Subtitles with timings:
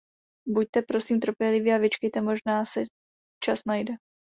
[0.47, 2.81] Buďte prosím trpělivý a vyčkejte, možná se
[3.43, 3.93] čas najde.